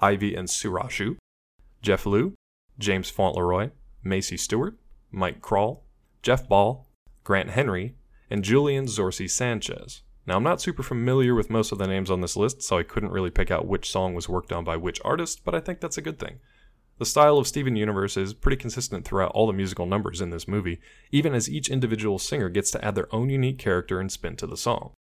aivi 0.01 0.37
and 0.37 0.47
surasshu, 0.47 1.17
Jeff 1.81 2.05
Liu, 2.05 2.33
James 2.79 3.09
Fauntleroy, 3.09 3.69
Macy 4.03 4.37
Stewart, 4.37 4.77
Mike 5.11 5.41
Krol, 5.41 5.81
Jeff 6.23 6.47
Ball, 6.47 6.87
Grant 7.25 7.49
Henry, 7.49 7.95
and 8.29 8.43
Julian 8.43 8.85
Zorzi 8.85 9.27
Sanchez. 9.27 10.03
Now, 10.27 10.37
I'm 10.37 10.43
not 10.43 10.61
super 10.61 10.83
familiar 10.83 11.33
with 11.33 11.49
most 11.49 11.71
of 11.71 11.79
the 11.79 11.87
names 11.87 12.11
on 12.11 12.21
this 12.21 12.37
list, 12.37 12.61
so 12.61 12.77
I 12.77 12.83
couldn't 12.83 13.11
really 13.11 13.31
pick 13.31 13.49
out 13.49 13.67
which 13.67 13.89
song 13.89 14.13
was 14.13 14.29
worked 14.29 14.51
on 14.51 14.63
by 14.63 14.77
which 14.77 15.01
artist, 15.03 15.43
but 15.43 15.55
I 15.55 15.59
think 15.59 15.79
that's 15.79 15.97
a 15.97 16.03
good 16.03 16.19
thing. 16.19 16.39
The 16.99 17.05
style 17.05 17.39
of 17.39 17.47
Steven 17.47 17.75
Universe 17.75 18.15
is 18.15 18.35
pretty 18.35 18.57
consistent 18.57 19.05
throughout 19.05 19.31
all 19.31 19.47
the 19.47 19.53
musical 19.53 19.87
numbers 19.87 20.21
in 20.21 20.29
this 20.29 20.47
movie, 20.47 20.79
even 21.11 21.33
as 21.33 21.49
each 21.49 21.67
individual 21.67 22.19
singer 22.19 22.47
gets 22.47 22.69
to 22.71 22.85
add 22.85 22.93
their 22.93 23.13
own 23.13 23.31
unique 23.31 23.57
character 23.57 23.99
and 23.99 24.11
spin 24.11 24.35
to 24.35 24.45
the 24.45 24.55
song. 24.55 24.91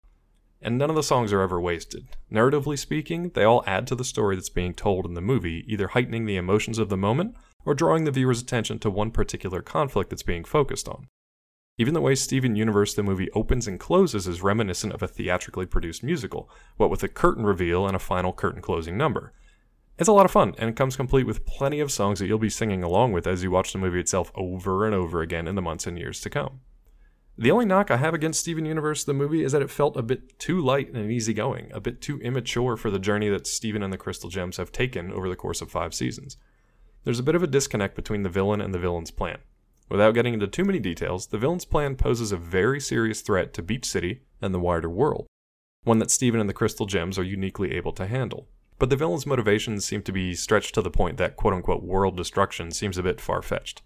And 0.62 0.78
none 0.78 0.88
of 0.88 0.96
the 0.96 1.02
songs 1.02 1.30
are 1.30 1.42
ever 1.42 1.60
wasted. 1.60 2.08
Narratively 2.32 2.78
speaking, 2.78 3.32
they 3.34 3.44
all 3.44 3.62
add 3.66 3.86
to 3.88 3.94
the 3.94 4.02
story 4.02 4.34
that's 4.34 4.48
being 4.48 4.72
told 4.72 5.04
in 5.04 5.12
the 5.12 5.20
movie, 5.20 5.62
either 5.68 5.88
heightening 5.88 6.24
the 6.24 6.36
emotions 6.36 6.78
of 6.78 6.88
the 6.88 6.96
moment 6.96 7.36
or 7.66 7.74
drawing 7.74 8.04
the 8.04 8.10
viewer's 8.10 8.40
attention 8.40 8.78
to 8.78 8.88
one 8.88 9.10
particular 9.10 9.60
conflict 9.60 10.08
that's 10.08 10.22
being 10.22 10.42
focused 10.44 10.88
on. 10.88 11.06
Even 11.76 11.92
the 11.92 12.00
way 12.00 12.14
Steven 12.14 12.54
Universe 12.54 12.94
the 12.94 13.02
movie 13.02 13.30
opens 13.32 13.66
and 13.66 13.80
closes 13.80 14.28
is 14.28 14.42
reminiscent 14.42 14.92
of 14.92 15.02
a 15.02 15.08
theatrically 15.08 15.66
produced 15.66 16.04
musical, 16.04 16.48
what 16.76 16.88
with 16.88 17.02
a 17.02 17.08
curtain 17.08 17.44
reveal 17.44 17.84
and 17.84 17.96
a 17.96 18.00
final 18.00 18.32
curtain 18.32 18.62
closing 18.62 18.96
number. 18.96 19.32
It's 19.98 20.08
a 20.08 20.12
lot 20.12 20.24
of 20.24 20.30
fun, 20.30 20.54
and 20.56 20.70
it 20.70 20.76
comes 20.76 20.94
complete 20.94 21.26
with 21.26 21.44
plenty 21.46 21.80
of 21.80 21.90
songs 21.90 22.20
that 22.20 22.26
you'll 22.26 22.38
be 22.38 22.48
singing 22.48 22.84
along 22.84 23.12
with 23.12 23.26
as 23.26 23.42
you 23.42 23.50
watch 23.50 23.72
the 23.72 23.78
movie 23.78 23.98
itself 23.98 24.30
over 24.36 24.86
and 24.86 24.94
over 24.94 25.20
again 25.20 25.48
in 25.48 25.56
the 25.56 25.62
months 25.62 25.86
and 25.86 25.98
years 25.98 26.20
to 26.20 26.30
come. 26.30 26.60
The 27.36 27.50
only 27.50 27.64
knock 27.64 27.90
I 27.90 27.96
have 27.96 28.14
against 28.14 28.38
Steven 28.38 28.66
Universe 28.66 29.02
the 29.02 29.12
movie 29.12 29.42
is 29.42 29.50
that 29.50 29.62
it 29.62 29.70
felt 29.70 29.96
a 29.96 30.02
bit 30.02 30.38
too 30.38 30.60
light 30.60 30.92
and 30.92 31.10
easygoing, 31.10 31.72
a 31.72 31.80
bit 31.80 32.00
too 32.00 32.20
immature 32.20 32.76
for 32.76 32.92
the 32.92 33.00
journey 33.00 33.28
that 33.30 33.48
Steven 33.48 33.82
and 33.82 33.92
the 33.92 33.98
Crystal 33.98 34.30
Gems 34.30 34.58
have 34.58 34.70
taken 34.70 35.12
over 35.12 35.28
the 35.28 35.34
course 35.34 35.60
of 35.60 35.72
five 35.72 35.92
seasons. 35.92 36.36
There's 37.02 37.18
a 37.18 37.24
bit 37.24 37.34
of 37.34 37.42
a 37.42 37.48
disconnect 37.48 37.96
between 37.96 38.22
the 38.22 38.28
villain 38.28 38.60
and 38.60 38.72
the 38.72 38.78
villain's 38.78 39.10
plan. 39.10 39.38
Without 39.88 40.12
getting 40.12 40.34
into 40.34 40.46
too 40.46 40.64
many 40.64 40.78
details, 40.78 41.26
the 41.26 41.38
villain's 41.38 41.64
plan 41.64 41.96
poses 41.96 42.32
a 42.32 42.36
very 42.36 42.80
serious 42.80 43.20
threat 43.20 43.52
to 43.54 43.62
Beach 43.62 43.84
City 43.84 44.22
and 44.40 44.54
the 44.54 44.60
wider 44.60 44.88
world, 44.88 45.26
one 45.84 45.98
that 45.98 46.10
Steven 46.10 46.40
and 46.40 46.48
the 46.48 46.54
Crystal 46.54 46.86
Gems 46.86 47.18
are 47.18 47.24
uniquely 47.24 47.72
able 47.72 47.92
to 47.92 48.06
handle. 48.06 48.48
But 48.78 48.90
the 48.90 48.96
villain's 48.96 49.26
motivations 49.26 49.84
seem 49.84 50.02
to 50.02 50.12
be 50.12 50.34
stretched 50.34 50.74
to 50.74 50.82
the 50.82 50.90
point 50.90 51.16
that 51.18 51.36
quote 51.36 51.54
unquote 51.54 51.82
world 51.82 52.16
destruction 52.16 52.70
seems 52.70 52.98
a 52.98 53.02
bit 53.02 53.20
far 53.20 53.42
fetched. 53.42 53.82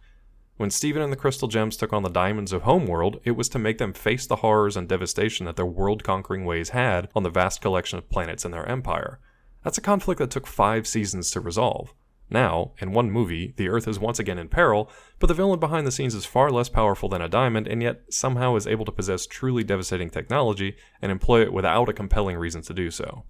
When 0.56 0.70
Steven 0.70 1.02
and 1.02 1.12
the 1.12 1.16
Crystal 1.16 1.46
Gems 1.46 1.76
took 1.76 1.92
on 1.92 2.02
the 2.02 2.08
Diamonds 2.08 2.52
of 2.52 2.62
Homeworld, 2.62 3.20
it 3.22 3.32
was 3.32 3.48
to 3.50 3.60
make 3.60 3.78
them 3.78 3.92
face 3.92 4.26
the 4.26 4.36
horrors 4.36 4.76
and 4.76 4.88
devastation 4.88 5.46
that 5.46 5.54
their 5.54 5.66
world 5.66 6.02
conquering 6.02 6.44
ways 6.44 6.70
had 6.70 7.08
on 7.14 7.22
the 7.22 7.30
vast 7.30 7.60
collection 7.60 7.96
of 7.98 8.10
planets 8.10 8.44
in 8.44 8.50
their 8.50 8.68
empire. 8.68 9.20
That's 9.62 9.78
a 9.78 9.82
conflict 9.82 10.18
that 10.18 10.30
took 10.30 10.46
five 10.48 10.86
seasons 10.86 11.30
to 11.30 11.40
resolve. 11.40 11.94
Now, 12.30 12.72
in 12.78 12.92
one 12.92 13.10
movie, 13.10 13.54
the 13.56 13.68
Earth 13.68 13.88
is 13.88 13.98
once 13.98 14.18
again 14.18 14.38
in 14.38 14.48
peril, 14.48 14.90
but 15.18 15.28
the 15.28 15.34
villain 15.34 15.60
behind 15.60 15.86
the 15.86 15.92
scenes 15.92 16.14
is 16.14 16.26
far 16.26 16.50
less 16.50 16.68
powerful 16.68 17.08
than 17.08 17.22
a 17.22 17.28
diamond 17.28 17.66
and 17.66 17.82
yet 17.82 18.02
somehow 18.10 18.54
is 18.56 18.66
able 18.66 18.84
to 18.84 18.92
possess 18.92 19.26
truly 19.26 19.64
devastating 19.64 20.10
technology 20.10 20.76
and 21.00 21.10
employ 21.10 21.42
it 21.42 21.52
without 21.52 21.88
a 21.88 21.94
compelling 21.94 22.36
reason 22.36 22.60
to 22.62 22.74
do 22.74 22.90
so. 22.90 23.24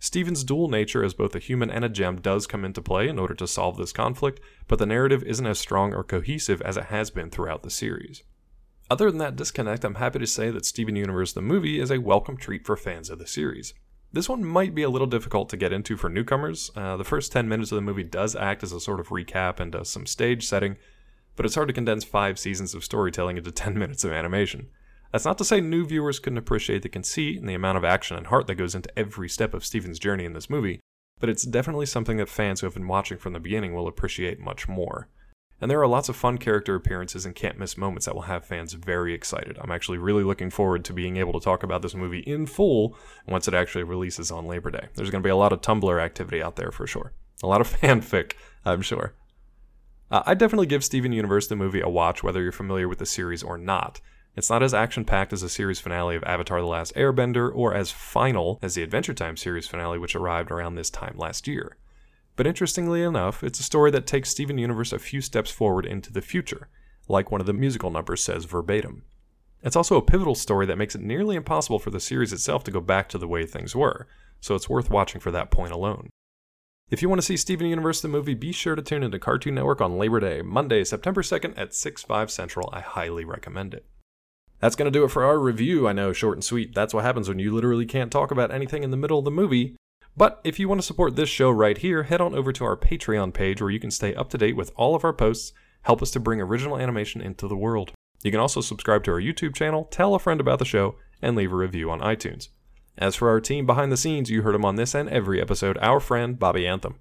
Steven's 0.00 0.44
dual 0.44 0.68
nature 0.68 1.04
as 1.04 1.14
both 1.14 1.34
a 1.34 1.38
human 1.38 1.70
and 1.70 1.84
a 1.84 1.88
gem 1.88 2.20
does 2.20 2.46
come 2.46 2.64
into 2.64 2.80
play 2.80 3.06
in 3.06 3.18
order 3.18 3.34
to 3.34 3.46
solve 3.46 3.76
this 3.76 3.92
conflict, 3.92 4.40
but 4.66 4.78
the 4.78 4.86
narrative 4.86 5.22
isn't 5.22 5.46
as 5.46 5.58
strong 5.58 5.92
or 5.92 6.02
cohesive 6.02 6.62
as 6.62 6.78
it 6.78 6.84
has 6.84 7.10
been 7.10 7.28
throughout 7.28 7.62
the 7.62 7.70
series. 7.70 8.22
Other 8.90 9.10
than 9.10 9.18
that 9.18 9.36
disconnect, 9.36 9.84
I'm 9.84 9.96
happy 9.96 10.18
to 10.18 10.26
say 10.26 10.50
that 10.50 10.64
Steven 10.64 10.96
Universe 10.96 11.34
the 11.34 11.42
movie 11.42 11.78
is 11.78 11.90
a 11.90 12.00
welcome 12.00 12.36
treat 12.38 12.66
for 12.66 12.76
fans 12.76 13.10
of 13.10 13.18
the 13.18 13.26
series. 13.26 13.74
This 14.12 14.28
one 14.28 14.44
might 14.44 14.74
be 14.74 14.82
a 14.82 14.90
little 14.90 15.06
difficult 15.06 15.48
to 15.50 15.56
get 15.56 15.72
into 15.72 15.96
for 15.96 16.08
newcomers. 16.08 16.72
Uh, 16.74 16.96
the 16.96 17.04
first 17.04 17.30
10 17.30 17.48
minutes 17.48 17.70
of 17.70 17.76
the 17.76 17.82
movie 17.82 18.02
does 18.02 18.34
act 18.34 18.64
as 18.64 18.72
a 18.72 18.80
sort 18.80 18.98
of 18.98 19.08
recap 19.08 19.60
and 19.60 19.70
does 19.70 19.88
some 19.88 20.04
stage 20.04 20.44
setting, 20.46 20.76
but 21.36 21.46
it's 21.46 21.54
hard 21.54 21.68
to 21.68 21.74
condense 21.74 22.02
five 22.02 22.36
seasons 22.36 22.74
of 22.74 22.82
storytelling 22.82 23.36
into 23.36 23.50
10 23.52 23.78
minutes 23.78 24.02
of 24.02 24.12
animation. 24.12 24.68
That's 25.12 25.24
not 25.24 25.38
to 25.38 25.44
say 25.44 25.60
new 25.60 25.86
viewers 25.86 26.18
couldn't 26.18 26.38
appreciate 26.38 26.82
the 26.82 26.88
conceit 26.88 27.38
and 27.38 27.48
the 27.48 27.54
amount 27.54 27.78
of 27.78 27.84
action 27.84 28.16
and 28.16 28.26
heart 28.26 28.48
that 28.48 28.56
goes 28.56 28.74
into 28.74 28.96
every 28.98 29.28
step 29.28 29.54
of 29.54 29.64
Steven's 29.64 29.98
journey 29.98 30.24
in 30.24 30.32
this 30.32 30.50
movie, 30.50 30.80
but 31.20 31.28
it's 31.28 31.44
definitely 31.44 31.86
something 31.86 32.16
that 32.16 32.28
fans 32.28 32.60
who 32.60 32.66
have 32.66 32.74
been 32.74 32.88
watching 32.88 33.18
from 33.18 33.32
the 33.32 33.40
beginning 33.40 33.74
will 33.74 33.86
appreciate 33.86 34.40
much 34.40 34.66
more. 34.66 35.08
And 35.60 35.70
there 35.70 35.80
are 35.80 35.86
lots 35.86 36.08
of 36.08 36.16
fun 36.16 36.38
character 36.38 36.74
appearances 36.74 37.26
and 37.26 37.34
can't 37.34 37.58
miss 37.58 37.76
moments 37.76 38.06
that 38.06 38.14
will 38.14 38.22
have 38.22 38.44
fans 38.44 38.72
very 38.72 39.12
excited. 39.12 39.58
I'm 39.60 39.70
actually 39.70 39.98
really 39.98 40.24
looking 40.24 40.50
forward 40.50 40.84
to 40.86 40.92
being 40.92 41.18
able 41.18 41.34
to 41.34 41.44
talk 41.44 41.62
about 41.62 41.82
this 41.82 41.94
movie 41.94 42.20
in 42.20 42.46
full 42.46 42.96
once 43.28 43.46
it 43.46 43.54
actually 43.54 43.84
releases 43.84 44.30
on 44.30 44.46
Labor 44.46 44.70
Day. 44.70 44.88
There's 44.94 45.10
going 45.10 45.22
to 45.22 45.26
be 45.26 45.30
a 45.30 45.36
lot 45.36 45.52
of 45.52 45.60
Tumblr 45.60 46.02
activity 46.02 46.42
out 46.42 46.56
there 46.56 46.72
for 46.72 46.86
sure. 46.86 47.12
A 47.42 47.46
lot 47.46 47.60
of 47.60 47.68
fanfic, 47.80 48.32
I'm 48.64 48.82
sure. 48.82 49.14
Uh, 50.10 50.22
I'd 50.26 50.38
definitely 50.38 50.66
give 50.66 50.84
Steven 50.84 51.12
Universe 51.12 51.46
the 51.46 51.56
movie 51.56 51.80
a 51.80 51.88
watch 51.88 52.22
whether 52.22 52.42
you're 52.42 52.52
familiar 52.52 52.88
with 52.88 52.98
the 52.98 53.06
series 53.06 53.42
or 53.42 53.58
not. 53.58 54.00
It's 54.36 54.50
not 54.50 54.62
as 54.62 54.72
action 54.72 55.04
packed 55.04 55.32
as 55.32 55.40
the 55.42 55.48
series 55.48 55.80
finale 55.80 56.16
of 56.16 56.24
Avatar 56.24 56.60
The 56.60 56.66
Last 56.66 56.94
Airbender 56.94 57.50
or 57.52 57.74
as 57.74 57.90
final 57.90 58.58
as 58.62 58.74
the 58.74 58.82
Adventure 58.82 59.12
Time 59.12 59.36
series 59.36 59.66
finale, 59.66 59.98
which 59.98 60.14
arrived 60.14 60.50
around 60.50 60.76
this 60.76 60.90
time 60.90 61.16
last 61.18 61.48
year. 61.48 61.76
But 62.40 62.46
interestingly 62.46 63.02
enough, 63.02 63.44
it's 63.44 63.60
a 63.60 63.62
story 63.62 63.90
that 63.90 64.06
takes 64.06 64.30
Steven 64.30 64.56
Universe 64.56 64.94
a 64.94 64.98
few 64.98 65.20
steps 65.20 65.50
forward 65.50 65.84
into 65.84 66.10
the 66.10 66.22
future, 66.22 66.70
like 67.06 67.30
one 67.30 67.42
of 67.42 67.46
the 67.46 67.52
musical 67.52 67.90
numbers 67.90 68.22
says 68.22 68.46
verbatim. 68.46 69.02
It's 69.62 69.76
also 69.76 69.98
a 69.98 70.02
pivotal 70.02 70.34
story 70.34 70.64
that 70.64 70.78
makes 70.78 70.94
it 70.94 71.02
nearly 71.02 71.36
impossible 71.36 71.78
for 71.78 71.90
the 71.90 72.00
series 72.00 72.32
itself 72.32 72.64
to 72.64 72.70
go 72.70 72.80
back 72.80 73.10
to 73.10 73.18
the 73.18 73.28
way 73.28 73.44
things 73.44 73.76
were, 73.76 74.08
so 74.40 74.54
it's 74.54 74.70
worth 74.70 74.88
watching 74.88 75.20
for 75.20 75.30
that 75.30 75.50
point 75.50 75.70
alone. 75.70 76.08
If 76.88 77.02
you 77.02 77.10
want 77.10 77.20
to 77.20 77.26
see 77.26 77.36
Steven 77.36 77.66
Universe 77.66 78.00
the 78.00 78.08
movie, 78.08 78.32
be 78.32 78.52
sure 78.52 78.74
to 78.74 78.80
tune 78.80 79.02
into 79.02 79.18
Cartoon 79.18 79.56
Network 79.56 79.82
on 79.82 79.98
Labor 79.98 80.20
Day, 80.20 80.40
Monday, 80.40 80.82
September 80.84 81.20
2nd 81.20 81.52
at 81.58 81.74
6, 81.74 82.04
5 82.04 82.30
Central. 82.30 82.70
I 82.72 82.80
highly 82.80 83.26
recommend 83.26 83.74
it. 83.74 83.84
That's 84.60 84.76
going 84.76 84.90
to 84.90 84.98
do 84.98 85.04
it 85.04 85.10
for 85.10 85.26
our 85.26 85.38
review. 85.38 85.86
I 85.86 85.92
know, 85.92 86.14
short 86.14 86.38
and 86.38 86.44
sweet. 86.44 86.74
That's 86.74 86.94
what 86.94 87.04
happens 87.04 87.28
when 87.28 87.38
you 87.38 87.54
literally 87.54 87.84
can't 87.84 88.10
talk 88.10 88.30
about 88.30 88.50
anything 88.50 88.82
in 88.82 88.90
the 88.90 88.96
middle 88.96 89.18
of 89.18 89.26
the 89.26 89.30
movie. 89.30 89.76
But 90.16 90.40
if 90.44 90.58
you 90.58 90.68
want 90.68 90.80
to 90.80 90.86
support 90.86 91.16
this 91.16 91.28
show 91.28 91.50
right 91.50 91.78
here, 91.78 92.02
head 92.02 92.20
on 92.20 92.34
over 92.34 92.52
to 92.52 92.64
our 92.64 92.76
Patreon 92.76 93.32
page 93.32 93.60
where 93.60 93.70
you 93.70 93.80
can 93.80 93.90
stay 93.90 94.14
up 94.14 94.28
to 94.30 94.38
date 94.38 94.56
with 94.56 94.72
all 94.76 94.94
of 94.94 95.04
our 95.04 95.12
posts, 95.12 95.52
help 95.82 96.02
us 96.02 96.10
to 96.12 96.20
bring 96.20 96.40
original 96.40 96.76
animation 96.76 97.20
into 97.20 97.48
the 97.48 97.56
world. 97.56 97.92
You 98.22 98.30
can 98.30 98.40
also 98.40 98.60
subscribe 98.60 99.04
to 99.04 99.12
our 99.12 99.20
YouTube 99.20 99.54
channel, 99.54 99.84
tell 99.90 100.14
a 100.14 100.18
friend 100.18 100.40
about 100.40 100.58
the 100.58 100.64
show, 100.64 100.96
and 101.22 101.36
leave 101.36 101.52
a 101.52 101.56
review 101.56 101.90
on 101.90 102.00
iTunes. 102.00 102.48
As 102.98 103.14
for 103.14 103.30
our 103.30 103.40
team 103.40 103.64
behind 103.64 103.90
the 103.90 103.96
scenes, 103.96 104.30
you 104.30 104.42
heard 104.42 104.54
him 104.54 104.64
on 104.64 104.76
this 104.76 104.94
and 104.94 105.08
every 105.08 105.40
episode, 105.40 105.78
our 105.80 106.00
friend 106.00 106.38
Bobby 106.38 106.66
Anthem. 106.66 106.96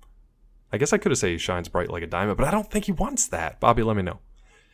I 0.71 0.77
guess 0.77 0.93
I 0.93 0.97
could 0.97 1.11
have 1.11 1.19
said 1.19 1.31
he 1.31 1.37
shines 1.37 1.67
bright 1.67 1.89
like 1.89 2.03
a 2.03 2.07
diamond, 2.07 2.37
but 2.37 2.47
I 2.47 2.51
don't 2.51 2.71
think 2.71 2.85
he 2.85 2.91
wants 2.91 3.27
that. 3.27 3.59
Bobby, 3.59 3.83
let 3.83 3.97
me 3.97 4.03
know. 4.03 4.19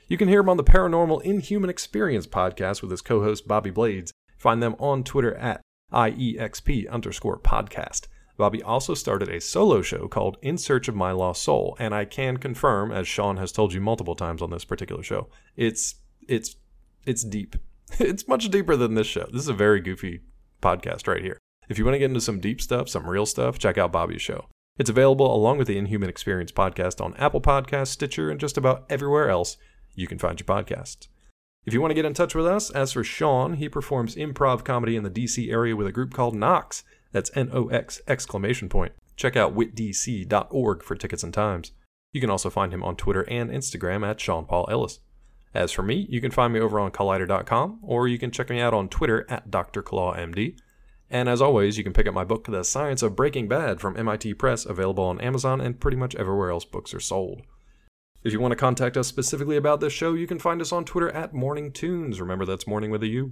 You 0.07 0.17
can 0.17 0.27
hear 0.27 0.41
him 0.41 0.49
on 0.49 0.57
the 0.57 0.63
Paranormal 0.63 1.23
Inhuman 1.23 1.69
Experience 1.69 2.27
podcast 2.27 2.81
with 2.81 2.91
his 2.91 3.01
co-host 3.01 3.47
Bobby 3.47 3.71
Blades. 3.71 4.11
Find 4.37 4.61
them 4.61 4.75
on 4.77 5.03
Twitter 5.03 5.33
at 5.35 5.61
IEXP 5.91 6.89
underscore 6.91 7.39
podcast. 7.39 8.07
Bobby 8.37 8.61
also 8.61 8.93
started 8.93 9.29
a 9.29 9.39
solo 9.39 9.81
show 9.81 10.07
called 10.07 10.37
In 10.41 10.57
Search 10.57 10.87
of 10.87 10.95
My 10.95 11.11
Lost 11.11 11.41
Soul, 11.41 11.75
and 11.79 11.95
I 11.95 12.05
can 12.05 12.37
confirm, 12.37 12.91
as 12.91 13.07
Sean 13.07 13.37
has 13.37 13.51
told 13.51 13.73
you 13.73 13.79
multiple 13.79 14.15
times 14.15 14.41
on 14.41 14.49
this 14.49 14.65
particular 14.65 15.03
show, 15.03 15.29
it's 15.55 15.95
it's 16.27 16.55
it's 17.05 17.23
deep. 17.23 17.55
It's 17.99 18.27
much 18.27 18.49
deeper 18.49 18.75
than 18.75 18.95
this 18.95 19.05
show. 19.05 19.27
This 19.31 19.43
is 19.43 19.47
a 19.47 19.53
very 19.53 19.79
goofy 19.79 20.21
podcast 20.59 21.07
right 21.07 21.21
here. 21.21 21.37
If 21.69 21.77
you 21.77 21.85
want 21.85 21.93
to 21.93 21.99
get 21.99 22.09
into 22.09 22.19
some 22.19 22.39
deep 22.39 22.59
stuff, 22.59 22.89
some 22.89 23.07
real 23.07 23.27
stuff, 23.27 23.59
check 23.59 23.77
out 23.77 23.91
Bobby's 23.91 24.23
show. 24.23 24.47
It's 24.77 24.89
available 24.89 25.33
along 25.33 25.59
with 25.59 25.67
the 25.67 25.77
Inhuman 25.77 26.09
Experience 26.09 26.51
podcast 26.51 26.99
on 26.99 27.15
Apple 27.15 27.41
Podcasts, 27.41 27.89
Stitcher, 27.89 28.31
and 28.31 28.39
just 28.39 28.57
about 28.57 28.85
everywhere 28.89 29.29
else 29.29 29.55
you 29.93 30.07
can 30.07 30.17
find 30.17 30.39
your 30.39 30.45
podcasts. 30.45 31.07
If 31.65 31.73
you 31.73 31.81
want 31.81 31.91
to 31.91 31.95
get 31.95 32.05
in 32.05 32.13
touch 32.13 32.35
with 32.35 32.45
us, 32.45 32.69
as 32.69 32.91
for 32.91 33.03
Sean, 33.03 33.53
he 33.53 33.69
performs 33.69 34.15
improv 34.15 34.63
comedy 34.63 34.95
in 34.95 35.03
the 35.03 35.09
DC 35.09 35.49
area 35.51 35.75
with 35.75 35.87
a 35.87 35.91
group 35.91 36.13
called 36.13 36.35
Nox. 36.35 36.83
That's 37.15 37.31
N 37.34 37.50
O 37.53 37.69
X 37.69 38.01
exclamation 38.10 38.67
point. 38.67 38.91
Check 39.15 39.38
out 39.38 39.55
witdc.org 39.55 40.84
for 40.84 40.95
tickets 40.98 41.24
and 41.24 41.34
times. 41.34 41.72
You 42.12 42.19
can 42.19 42.29
also 42.29 42.50
find 42.50 42.74
him 42.74 42.84
on 42.84 42.98
Twitter 42.98 43.22
and 43.29 43.50
Instagram 43.50 44.05
at 44.05 44.19
Sean 44.19 44.43
Paul 44.43 44.67
Ellis. 44.69 45.00
As 45.53 45.72
for 45.72 45.81
me, 45.81 46.07
you 46.10 46.19
can 46.19 46.31
find 46.31 46.51
me 46.51 46.60
over 46.60 46.77
on 46.77 46.91
Collider.com 46.91 47.79
or 47.81 48.10
you 48.10 48.19
can 48.19 48.31
check 48.31 48.50
me 48.50 48.60
out 48.60 48.74
on 48.74 48.89
Twitter 48.89 49.25
at 49.29 49.50
Dr. 49.50 49.81
ClawMD. 49.81 50.57
And 51.10 51.29
as 51.29 51.41
always, 51.41 51.77
you 51.77 51.86
can 51.86 51.93
pick 51.93 52.05
up 52.05 52.13
my 52.13 52.25
book, 52.25 52.48
The 52.48 52.65
Science 52.65 53.01
of 53.01 53.15
Breaking 53.15 53.48
Bad 53.48 53.79
from 53.79 53.95
MIT 53.95 54.34
Press, 54.34 54.65
available 54.65 55.05
on 55.05 55.22
Amazon 55.22 55.62
and 55.62 55.79
pretty 55.79 55.95
much 55.95 56.15
everywhere 56.15 56.50
else 56.50 56.65
books 56.65 56.93
are 56.93 57.00
sold. 57.00 57.43
If 58.25 58.34
you 58.34 58.41
want 58.41 58.51
to 58.51 58.57
contact 58.57 58.98
us 58.98 59.07
specifically 59.07 59.55
about 59.55 59.79
this 59.79 59.93
show, 59.93 60.15
you 60.15 60.27
can 60.27 60.39
find 60.39 60.60
us 60.60 60.74
on 60.74 60.84
Twitter 60.84 61.12
at 61.12 61.34
Morning 61.34 61.72
Tunes. 61.72 62.19
Remember, 62.19 62.43
that's 62.43 62.67
morning 62.67 62.91
with 62.91 63.03
a 63.03 63.07
U. 63.07 63.31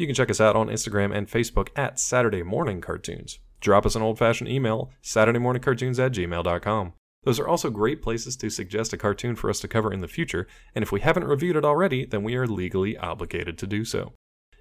You 0.00 0.06
can 0.06 0.14
check 0.14 0.30
us 0.30 0.40
out 0.40 0.56
on 0.56 0.68
Instagram 0.68 1.14
and 1.14 1.28
Facebook 1.28 1.68
at 1.76 2.00
Saturday 2.00 2.42
Morning 2.42 2.80
Cartoons. 2.80 3.38
Drop 3.60 3.84
us 3.84 3.94
an 3.94 4.00
old 4.00 4.18
fashioned 4.18 4.48
email, 4.48 4.90
SaturdayMorningCartoons 5.02 5.98
at 5.98 6.12
gmail.com. 6.12 6.94
Those 7.24 7.38
are 7.38 7.46
also 7.46 7.68
great 7.68 8.00
places 8.00 8.34
to 8.36 8.48
suggest 8.48 8.94
a 8.94 8.96
cartoon 8.96 9.36
for 9.36 9.50
us 9.50 9.60
to 9.60 9.68
cover 9.68 9.92
in 9.92 10.00
the 10.00 10.08
future, 10.08 10.46
and 10.74 10.82
if 10.82 10.90
we 10.90 11.00
haven't 11.00 11.24
reviewed 11.24 11.54
it 11.54 11.66
already, 11.66 12.06
then 12.06 12.22
we 12.22 12.34
are 12.36 12.46
legally 12.46 12.96
obligated 12.96 13.58
to 13.58 13.66
do 13.66 13.84
so. 13.84 14.14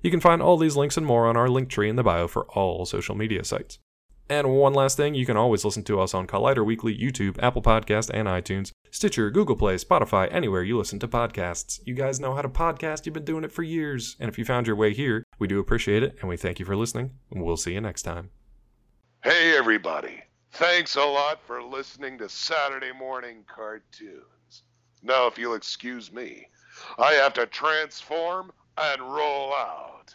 You 0.04 0.12
can 0.12 0.20
find 0.20 0.42
all 0.42 0.58
these 0.58 0.76
links 0.76 0.98
and 0.98 1.06
more 1.06 1.26
on 1.26 1.38
our 1.38 1.48
link 1.48 1.70
tree 1.70 1.88
in 1.88 1.96
the 1.96 2.04
bio 2.04 2.28
for 2.28 2.44
all 2.48 2.86
social 2.86 3.16
media 3.16 3.46
sites. 3.46 3.80
And 4.32 4.48
one 4.50 4.74
last 4.74 4.96
thing, 4.96 5.16
you 5.16 5.26
can 5.26 5.38
always 5.38 5.66
listen 5.66 5.84
to 5.86 6.00
us 6.00 6.14
on 6.14 6.28
Collider 6.28 6.64
Weekly, 6.64 6.96
YouTube, 6.96 7.42
Apple 7.42 7.64
Podcast, 7.64 8.12
and 8.14 8.28
iTunes, 8.28 8.72
Stitcher, 8.92 9.32
Google 9.32 9.56
Play, 9.56 9.76
Spotify, 9.78 10.32
anywhere 10.32 10.62
you 10.62 10.78
listen 10.78 11.00
to 11.00 11.08
podcasts. 11.08 11.80
You 11.84 11.96
guys 11.96 12.20
know 12.20 12.36
how 12.36 12.44
to 12.44 12.50
podcast, 12.50 13.08
you've 13.08 13.14
been 13.14 13.26
doing 13.26 13.44
it 13.44 13.52
for 13.52 13.64
years. 13.64 14.16
And 14.20 14.30
if 14.30 14.38
you 14.38 14.46
found 14.46 14.68
your 14.68 14.76
way 14.76 14.94
here, 14.94 15.24
we 15.40 15.48
do 15.48 15.60
appreciate 15.60 16.04
it, 16.04 16.18
and 16.20 16.30
we 16.30 16.38
thank 16.38 16.60
you 16.60 16.66
for 16.66 16.76
listening, 16.76 17.14
and 17.32 17.44
we'll 17.44 17.58
see 17.58 17.74
you 17.74 17.82
next 17.82 18.04
time. 18.04 18.30
Hey, 19.24 19.58
everybody. 19.58 20.22
Thanks 20.52 20.96
a 20.96 21.04
lot 21.04 21.42
for 21.42 21.64
listening 21.64 22.20
to 22.20 22.30
Saturday 22.30 22.92
Morning 22.92 23.44
Cartoons. 23.48 24.64
Now, 25.02 25.26
if 25.26 25.40
you'll 25.40 25.56
excuse 25.56 26.12
me, 26.12 26.48
I 27.00 27.14
have 27.14 27.34
to 27.34 27.48
transform 27.48 28.52
and 28.78 29.02
roll 29.02 29.56
out. 29.56 30.14